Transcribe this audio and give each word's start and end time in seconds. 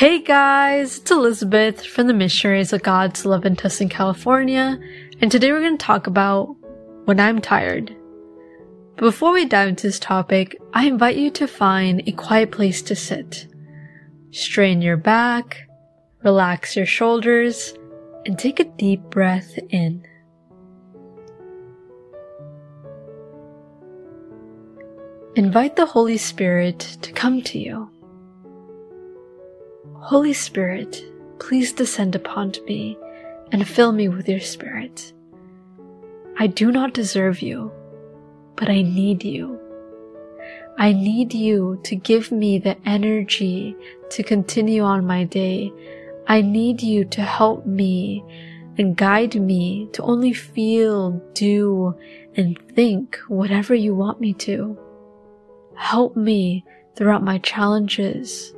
Hey 0.00 0.22
guys, 0.22 0.96
it's 0.96 1.10
Elizabeth 1.10 1.84
from 1.84 2.06
the 2.06 2.14
Missionaries 2.14 2.72
of 2.72 2.82
God's 2.82 3.26
Love 3.26 3.44
in 3.44 3.54
Tustin, 3.54 3.90
California, 3.90 4.80
and 5.20 5.30
today 5.30 5.52
we're 5.52 5.60
going 5.60 5.76
to 5.76 5.84
talk 5.84 6.06
about 6.06 6.56
when 7.04 7.20
I'm 7.20 7.38
tired. 7.38 7.94
Before 8.96 9.30
we 9.30 9.44
dive 9.44 9.68
into 9.68 9.86
this 9.86 9.98
topic, 9.98 10.58
I 10.72 10.86
invite 10.86 11.16
you 11.16 11.30
to 11.32 11.46
find 11.46 12.02
a 12.06 12.12
quiet 12.12 12.50
place 12.50 12.80
to 12.80 12.96
sit. 12.96 13.46
Strain 14.30 14.80
your 14.80 14.96
back, 14.96 15.68
relax 16.24 16.76
your 16.76 16.86
shoulders, 16.86 17.74
and 18.24 18.38
take 18.38 18.58
a 18.58 18.64
deep 18.64 19.02
breath 19.10 19.58
in. 19.68 20.02
Invite 25.36 25.76
the 25.76 25.84
Holy 25.84 26.16
Spirit 26.16 26.78
to 27.02 27.12
come 27.12 27.42
to 27.42 27.58
you. 27.58 27.90
Holy 30.02 30.32
Spirit, 30.32 31.04
please 31.38 31.74
descend 31.74 32.14
upon 32.14 32.54
me 32.66 32.96
and 33.52 33.68
fill 33.68 33.92
me 33.92 34.08
with 34.08 34.30
your 34.30 34.40
Spirit. 34.40 35.12
I 36.38 36.46
do 36.46 36.72
not 36.72 36.94
deserve 36.94 37.42
you, 37.42 37.70
but 38.56 38.70
I 38.70 38.80
need 38.80 39.22
you. 39.22 39.60
I 40.78 40.94
need 40.94 41.34
you 41.34 41.78
to 41.84 41.94
give 41.94 42.32
me 42.32 42.58
the 42.58 42.78
energy 42.88 43.76
to 44.08 44.22
continue 44.22 44.82
on 44.82 45.06
my 45.06 45.24
day. 45.24 45.70
I 46.26 46.40
need 46.40 46.82
you 46.82 47.04
to 47.04 47.20
help 47.20 47.66
me 47.66 48.24
and 48.78 48.96
guide 48.96 49.34
me 49.34 49.90
to 49.92 50.02
only 50.02 50.32
feel, 50.32 51.10
do, 51.34 51.94
and 52.36 52.58
think 52.74 53.18
whatever 53.28 53.74
you 53.74 53.94
want 53.94 54.18
me 54.18 54.32
to. 54.32 54.78
Help 55.76 56.16
me 56.16 56.64
throughout 56.96 57.22
my 57.22 57.36
challenges 57.38 58.54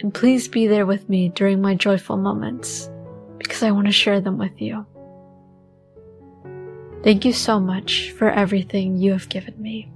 and 0.00 0.14
please 0.14 0.48
be 0.48 0.66
there 0.66 0.86
with 0.86 1.08
me 1.08 1.28
during 1.30 1.60
my 1.60 1.74
joyful 1.74 2.16
moments 2.16 2.90
because 3.38 3.62
I 3.62 3.70
want 3.70 3.86
to 3.86 3.92
share 3.92 4.20
them 4.20 4.38
with 4.38 4.60
you. 4.60 4.86
Thank 7.02 7.24
you 7.24 7.32
so 7.32 7.60
much 7.60 8.10
for 8.12 8.30
everything 8.30 8.96
you 8.96 9.12
have 9.12 9.28
given 9.28 9.60
me. 9.60 9.90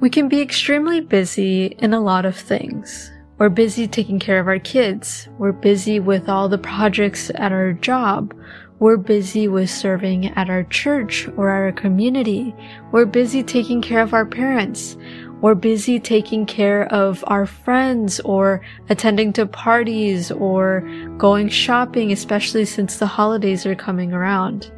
We 0.00 0.08
can 0.08 0.28
be 0.28 0.40
extremely 0.40 1.00
busy 1.00 1.66
in 1.66 1.92
a 1.92 2.00
lot 2.00 2.24
of 2.24 2.34
things. 2.34 3.10
We're 3.36 3.50
busy 3.50 3.86
taking 3.86 4.18
care 4.18 4.40
of 4.40 4.48
our 4.48 4.58
kids. 4.58 5.28
We're 5.38 5.52
busy 5.52 6.00
with 6.00 6.28
all 6.28 6.48
the 6.48 6.58
projects 6.58 7.30
at 7.34 7.52
our 7.52 7.74
job. 7.74 8.34
We're 8.78 8.96
busy 8.96 9.46
with 9.46 9.68
serving 9.68 10.28
at 10.28 10.48
our 10.48 10.64
church 10.64 11.28
or 11.36 11.50
our 11.50 11.70
community. 11.72 12.54
We're 12.92 13.04
busy 13.04 13.42
taking 13.42 13.82
care 13.82 14.00
of 14.00 14.14
our 14.14 14.24
parents. 14.24 14.96
We're 15.40 15.54
busy 15.54 15.98
taking 15.98 16.44
care 16.44 16.86
of 16.92 17.24
our 17.26 17.46
friends 17.46 18.20
or 18.20 18.60
attending 18.90 19.32
to 19.34 19.46
parties 19.46 20.30
or 20.30 20.80
going 21.16 21.48
shopping, 21.48 22.12
especially 22.12 22.66
since 22.66 22.98
the 22.98 23.06
holidays 23.06 23.64
are 23.64 23.74
coming 23.74 24.12
around. 24.12 24.70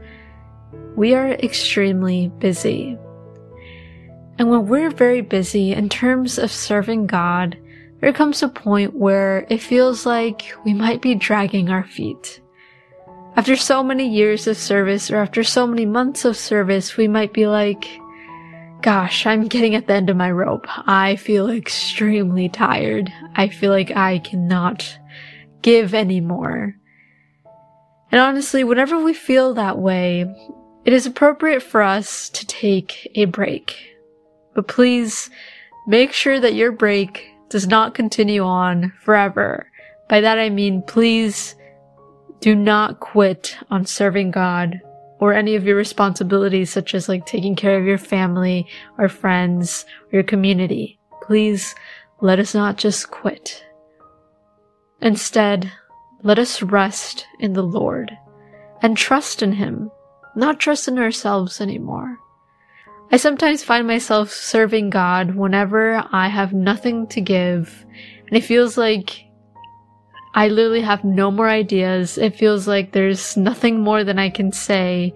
We 0.94 1.14
are 1.14 1.30
extremely 1.30 2.28
busy. 2.38 2.96
And 4.38 4.50
when 4.50 4.66
we're 4.66 4.90
very 4.90 5.20
busy 5.20 5.72
in 5.72 5.88
terms 5.88 6.38
of 6.38 6.52
serving 6.52 7.06
God, 7.06 7.58
there 8.00 8.12
comes 8.12 8.42
a 8.42 8.48
point 8.48 8.94
where 8.94 9.46
it 9.48 9.62
feels 9.62 10.06
like 10.06 10.54
we 10.64 10.74
might 10.74 11.02
be 11.02 11.14
dragging 11.14 11.70
our 11.70 11.84
feet. 11.84 12.40
After 13.34 13.56
so 13.56 13.82
many 13.82 14.08
years 14.08 14.46
of 14.46 14.56
service 14.56 15.10
or 15.10 15.16
after 15.16 15.42
so 15.42 15.66
many 15.66 15.86
months 15.86 16.24
of 16.24 16.36
service, 16.36 16.96
we 16.96 17.08
might 17.08 17.32
be 17.32 17.46
like, 17.46 17.88
Gosh, 18.82 19.26
I'm 19.26 19.46
getting 19.46 19.76
at 19.76 19.86
the 19.86 19.94
end 19.94 20.10
of 20.10 20.16
my 20.16 20.32
rope. 20.32 20.66
I 20.68 21.14
feel 21.14 21.48
extremely 21.48 22.48
tired. 22.48 23.12
I 23.36 23.46
feel 23.46 23.70
like 23.70 23.92
I 23.92 24.18
cannot 24.18 24.98
give 25.62 25.94
anymore. 25.94 26.74
And 28.10 28.20
honestly, 28.20 28.64
whenever 28.64 28.98
we 28.98 29.14
feel 29.14 29.54
that 29.54 29.78
way, 29.78 30.22
it 30.84 30.92
is 30.92 31.06
appropriate 31.06 31.62
for 31.62 31.80
us 31.80 32.28
to 32.30 32.44
take 32.44 33.08
a 33.14 33.26
break. 33.26 33.76
But 34.52 34.66
please 34.66 35.30
make 35.86 36.12
sure 36.12 36.40
that 36.40 36.54
your 36.54 36.72
break 36.72 37.32
does 37.50 37.68
not 37.68 37.94
continue 37.94 38.42
on 38.42 38.92
forever. 39.00 39.70
By 40.08 40.22
that 40.22 40.40
I 40.40 40.50
mean, 40.50 40.82
please 40.82 41.54
do 42.40 42.56
not 42.56 42.98
quit 42.98 43.56
on 43.70 43.86
serving 43.86 44.32
God 44.32 44.80
or 45.22 45.32
any 45.32 45.54
of 45.54 45.64
your 45.64 45.76
responsibilities, 45.76 46.68
such 46.68 46.96
as 46.96 47.08
like 47.08 47.24
taking 47.24 47.54
care 47.54 47.78
of 47.78 47.86
your 47.86 47.96
family 47.96 48.66
or 48.98 49.08
friends 49.08 49.86
or 50.06 50.16
your 50.16 50.22
community. 50.24 50.98
Please 51.22 51.76
let 52.20 52.40
us 52.40 52.56
not 52.56 52.76
just 52.76 53.12
quit. 53.12 53.64
Instead, 55.00 55.70
let 56.24 56.40
us 56.40 56.60
rest 56.60 57.24
in 57.38 57.52
the 57.52 57.62
Lord 57.62 58.10
and 58.82 58.96
trust 58.96 59.44
in 59.44 59.52
Him, 59.52 59.92
not 60.34 60.58
trust 60.58 60.88
in 60.88 60.98
ourselves 60.98 61.60
anymore. 61.60 62.18
I 63.12 63.16
sometimes 63.16 63.62
find 63.62 63.86
myself 63.86 64.32
serving 64.32 64.90
God 64.90 65.36
whenever 65.36 66.04
I 66.10 66.26
have 66.26 66.52
nothing 66.52 67.06
to 67.06 67.20
give, 67.20 67.86
and 68.26 68.36
it 68.36 68.42
feels 68.42 68.76
like 68.76 69.22
I 70.34 70.48
literally 70.48 70.80
have 70.80 71.04
no 71.04 71.30
more 71.30 71.48
ideas. 71.48 72.16
It 72.16 72.36
feels 72.36 72.66
like 72.66 72.92
there's 72.92 73.36
nothing 73.36 73.80
more 73.80 74.02
than 74.04 74.18
I 74.18 74.30
can 74.30 74.52
say. 74.52 75.14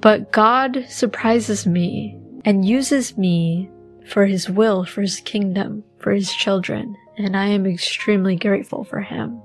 But 0.00 0.32
God 0.32 0.86
surprises 0.88 1.66
me 1.66 2.18
and 2.44 2.64
uses 2.64 3.16
me 3.16 3.70
for 4.06 4.26
his 4.26 4.48
will, 4.48 4.84
for 4.84 5.02
his 5.02 5.20
kingdom, 5.20 5.84
for 5.98 6.12
his 6.12 6.32
children, 6.32 6.96
and 7.16 7.36
I 7.36 7.46
am 7.46 7.66
extremely 7.66 8.36
grateful 8.36 8.84
for 8.84 9.00
him. 9.00 9.40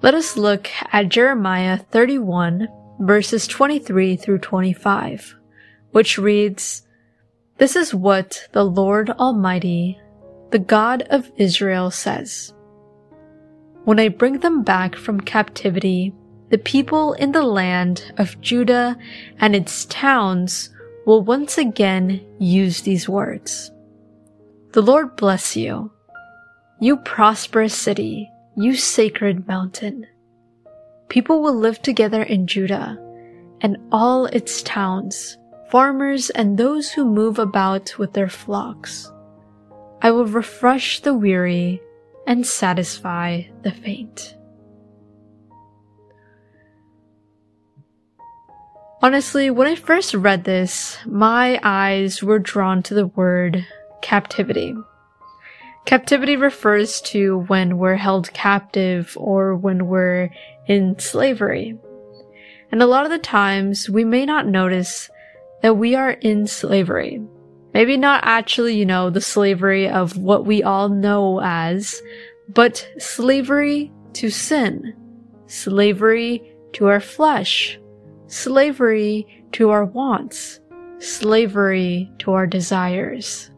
Let 0.00 0.14
us 0.14 0.36
look 0.36 0.70
at 0.92 1.08
Jeremiah 1.08 1.78
31 1.78 2.68
verses 3.00 3.46
23 3.46 4.16
through 4.16 4.38
25, 4.38 5.34
which 5.90 6.18
reads, 6.18 6.82
This 7.58 7.76
is 7.76 7.94
what 7.94 8.48
the 8.52 8.64
Lord 8.64 9.10
Almighty, 9.10 9.98
the 10.50 10.58
God 10.58 11.02
of 11.02 11.30
Israel 11.36 11.90
says. 11.90 12.54
When 13.88 13.98
I 13.98 14.10
bring 14.10 14.40
them 14.40 14.64
back 14.64 14.96
from 14.96 15.18
captivity, 15.18 16.12
the 16.50 16.58
people 16.58 17.14
in 17.14 17.32
the 17.32 17.42
land 17.42 18.12
of 18.18 18.38
Judah 18.42 18.98
and 19.40 19.56
its 19.56 19.86
towns 19.86 20.68
will 21.06 21.22
once 21.22 21.56
again 21.56 22.20
use 22.38 22.82
these 22.82 23.08
words. 23.08 23.70
The 24.72 24.82
Lord 24.82 25.16
bless 25.16 25.56
you, 25.56 25.90
you 26.82 26.98
prosperous 26.98 27.72
city, 27.72 28.30
you 28.58 28.76
sacred 28.76 29.48
mountain. 29.48 30.06
People 31.08 31.40
will 31.40 31.56
live 31.56 31.80
together 31.80 32.22
in 32.22 32.46
Judah 32.46 32.98
and 33.62 33.78
all 33.90 34.26
its 34.26 34.60
towns, 34.64 35.38
farmers 35.70 36.28
and 36.28 36.58
those 36.58 36.90
who 36.90 37.06
move 37.06 37.38
about 37.38 37.98
with 37.98 38.12
their 38.12 38.28
flocks. 38.28 39.10
I 40.02 40.10
will 40.10 40.26
refresh 40.26 41.00
the 41.00 41.14
weary 41.14 41.80
and 42.28 42.46
satisfy 42.46 43.42
the 43.62 43.72
faint. 43.72 44.36
Honestly, 49.00 49.48
when 49.48 49.66
I 49.66 49.74
first 49.74 50.12
read 50.12 50.44
this, 50.44 50.98
my 51.06 51.58
eyes 51.62 52.22
were 52.22 52.38
drawn 52.38 52.82
to 52.82 52.92
the 52.92 53.06
word 53.06 53.66
captivity. 54.02 54.74
Captivity 55.86 56.36
refers 56.36 57.00
to 57.00 57.38
when 57.46 57.78
we're 57.78 57.96
held 57.96 58.30
captive 58.34 59.16
or 59.18 59.56
when 59.56 59.86
we're 59.86 60.28
in 60.66 60.98
slavery. 60.98 61.78
And 62.70 62.82
a 62.82 62.86
lot 62.86 63.06
of 63.06 63.10
the 63.10 63.18
times 63.18 63.88
we 63.88 64.04
may 64.04 64.26
not 64.26 64.46
notice 64.46 65.08
that 65.62 65.78
we 65.78 65.94
are 65.94 66.10
in 66.10 66.46
slavery. 66.46 67.22
Maybe 67.74 67.96
not 67.96 68.24
actually, 68.24 68.76
you 68.76 68.86
know, 68.86 69.10
the 69.10 69.20
slavery 69.20 69.88
of 69.88 70.16
what 70.16 70.46
we 70.46 70.62
all 70.62 70.88
know 70.88 71.40
as, 71.42 72.00
but 72.48 72.88
slavery 72.98 73.92
to 74.14 74.30
sin, 74.30 74.94
slavery 75.46 76.56
to 76.72 76.86
our 76.86 77.00
flesh, 77.00 77.78
slavery 78.26 79.44
to 79.52 79.70
our 79.70 79.84
wants, 79.84 80.60
slavery 80.98 82.10
to 82.18 82.32
our 82.32 82.46
desires. 82.46 83.50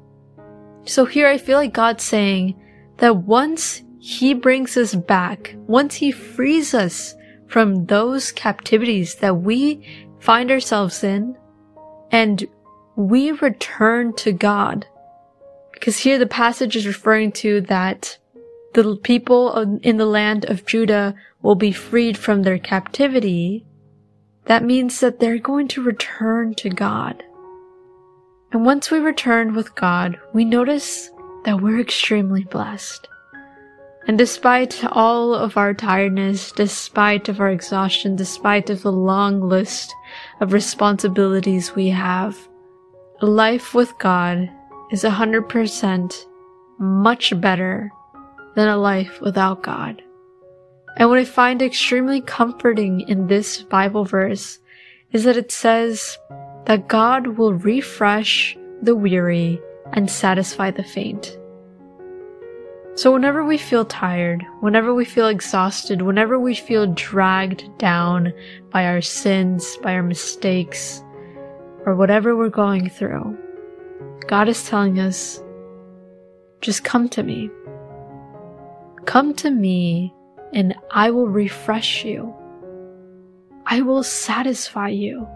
So 0.85 1.05
here 1.05 1.29
I 1.29 1.39
feel 1.39 1.59
like 1.59 1.73
God's 1.73 2.05
saying 2.05 2.61
that 2.99 3.17
once 3.19 3.83
He 4.01 4.35
brings 4.35 4.77
us 4.77 4.95
back, 4.95 5.55
once 5.67 5.95
He 5.95 6.11
frees 6.11 6.75
us 6.75 7.15
from 7.47 7.87
those 7.87 8.33
captivities 8.33 9.17
that 9.17 9.37
we 9.37 9.87
find 10.21 10.51
ourselves 10.51 11.03
in, 11.05 11.37
and 12.13 12.47
we 13.09 13.33
return 13.33 14.13
to 14.15 14.33
God. 14.33 14.87
Because 15.73 15.99
here 15.99 16.19
the 16.19 16.27
passage 16.27 16.77
is 16.77 16.87
referring 16.87 17.33
to 17.33 17.63
that 17.63 18.19
the 18.75 18.97
people 18.97 19.79
in 19.83 19.97
the 19.97 20.07
land 20.07 20.45
of 20.45 20.67
Judah 20.67 21.15
will 21.43 21.55
be 21.55 21.73
freed 21.73 22.17
from 22.17 22.43
their 22.43 22.59
captivity. 22.59 23.65
That 24.45 24.65
means 24.65 25.01
that 25.01 25.21
they're 25.21 25.39
going 25.39 25.69
to 25.69 25.83
return 25.83 26.55
to 26.57 26.69
God. 26.69 27.23
And 28.53 28.65
once 28.65 28.91
we 28.91 28.99
return 28.99 29.55
with 29.55 29.75
God, 29.75 30.19
we 30.33 30.45
notice 30.45 31.11
that 31.45 31.61
we're 31.61 31.81
extremely 31.81 32.45
blessed. 32.45 33.09
And 34.07 34.19
despite 34.19 34.85
all 34.93 35.35
of 35.35 35.57
our 35.57 35.73
tiredness, 35.73 36.53
despite 36.53 37.29
of 37.29 37.41
our 37.41 37.51
exhaustion, 37.51 38.17
despite 38.17 38.69
of 38.71 38.83
the 38.83 38.93
long 38.93 39.41
list 39.41 39.95
of 40.41 40.53
responsibilities 40.53 41.75
we 41.75 41.89
have, 41.91 42.37
life 43.27 43.75
with 43.75 43.99
God 43.99 44.51
is 44.91 45.05
100% 45.05 46.27
much 46.79 47.41
better 47.41 47.91
than 48.55 48.69
a 48.69 48.77
life 48.77 49.21
without 49.21 49.63
God. 49.63 50.03
And 50.97 51.09
what 51.09 51.19
I 51.19 51.25
find 51.25 51.63
extremely 51.63 52.21
comforting 52.21 53.03
in 53.03 53.27
this 53.27 53.63
Bible 53.63 54.05
verse 54.05 54.59
is 55.13 55.25
that 55.25 55.37
it 55.37 55.53
says 55.53 56.19
that 56.67 56.89
God 56.89 57.27
will 57.27 57.55
refresh 57.55 58.57
the 58.83 58.97
weary 58.97 59.61
and 59.93 60.11
satisfy 60.11 60.71
the 60.71 60.83
faint. 60.83 61.37
So 62.95 63.13
whenever 63.13 63.45
we 63.45 63.57
feel 63.57 63.85
tired, 63.85 64.45
whenever 64.61 64.93
we 64.93 65.05
feel 65.05 65.29
exhausted, 65.29 66.03
whenever 66.03 66.39
we 66.39 66.55
feel 66.55 66.87
dragged 66.87 67.65
down 67.79 68.33
by 68.71 68.85
our 68.85 69.01
sins, 69.01 69.77
by 69.83 69.95
our 69.95 70.03
mistakes, 70.03 71.03
or 71.87 71.95
whatever 71.95 72.37
we're 72.37 72.49
going 72.49 72.89
through, 72.89 73.37
God 74.27 74.49
is 74.49 74.69
telling 74.69 75.01
us, 75.01 75.43
just 76.61 76.85
come 76.85 77.09
to 77.11 77.23
me. 77.23 77.51
Come 79.07 79.35
to 79.35 79.51
me 79.51 80.13
and 80.53 80.75
I 80.91 81.11
will 81.11 81.29
refresh 81.29 82.05
you. 82.05 82.35
I 83.67 83.83
will 83.83 84.03
satisfy 84.03 84.89
you. 84.89 85.27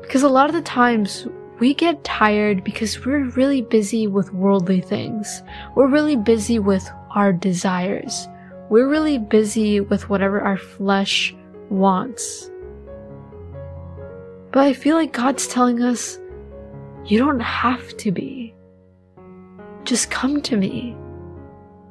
Because 0.00 0.22
a 0.22 0.28
lot 0.28 0.48
of 0.48 0.54
the 0.54 0.62
times 0.62 1.26
we 1.58 1.74
get 1.74 2.04
tired 2.04 2.64
because 2.64 3.04
we're 3.04 3.28
really 3.30 3.62
busy 3.62 4.06
with 4.06 4.32
worldly 4.32 4.80
things. 4.80 5.42
We're 5.74 5.88
really 5.88 6.16
busy 6.16 6.58
with 6.58 6.88
our 7.14 7.32
desires. 7.32 8.28
We're 8.68 8.88
really 8.88 9.18
busy 9.18 9.80
with 9.80 10.08
whatever 10.08 10.40
our 10.40 10.56
flesh 10.56 11.34
wants. 11.70 12.50
But 14.52 14.64
I 14.64 14.74
feel 14.74 14.96
like 14.96 15.12
God's 15.12 15.46
telling 15.46 15.82
us, 15.82 16.18
you 17.06 17.18
don't 17.18 17.40
have 17.40 17.96
to 17.96 18.12
be. 18.12 18.54
Just 19.84 20.10
come 20.10 20.42
to 20.42 20.56
me 20.56 20.94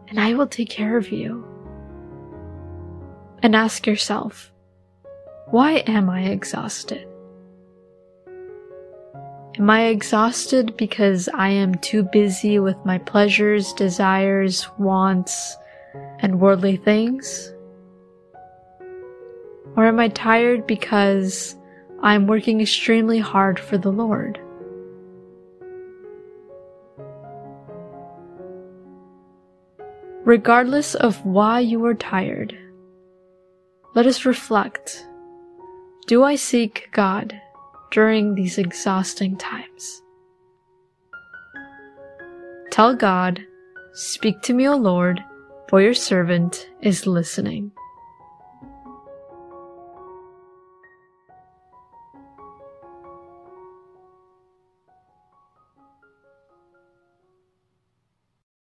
and 0.08 0.20
I 0.20 0.34
will 0.34 0.48
take 0.48 0.70
care 0.70 0.98
of 0.98 1.10
you. 1.12 1.48
And 3.42 3.56
ask 3.56 3.88
yourself, 3.88 4.52
why 5.48 5.78
am 5.88 6.10
I 6.10 6.24
exhausted? 6.24 7.08
Am 9.58 9.70
I 9.70 9.86
exhausted 9.86 10.78
because 10.78 11.28
I 11.34 11.50
am 11.50 11.76
too 11.76 12.04
busy 12.04 12.60
with 12.60 12.78
my 12.86 13.00
pleasures, 13.00 13.74
desires, 13.74 14.68
wants, 14.78 15.58
and 16.20 16.40
worldly 16.40 16.78
things? 16.78 17.52
Or 19.76 19.86
am 19.86 20.00
I 20.00 20.10
tired 20.10 20.68
because 20.68 21.56
I'm 22.02 22.28
working 22.28 22.62
extremely 22.62 23.20
hard 23.20 23.60
for 23.60 23.78
the 23.78 23.92
Lord? 23.92 24.40
Regardless 30.24 30.96
of 30.96 31.24
why 31.26 31.60
you 31.60 31.84
are 31.86 31.94
tired, 31.94 32.58
let 33.96 34.06
us 34.06 34.26
reflect. 34.26 35.08
Do 36.08 36.24
I 36.24 36.36
seek 36.36 36.90
God 36.92 37.40
during 37.92 38.36
these 38.36 38.58
exhausting 38.58 39.38
times? 39.38 40.02
Tell 42.72 42.96
God, 42.96 43.46
Speak 43.94 44.42
to 44.44 44.54
me, 44.54 44.70
O 44.70 44.76
Lord, 44.78 45.22
for 45.68 45.82
your 45.82 45.94
servant 45.94 46.70
is 46.82 47.06
listening. 47.06 47.74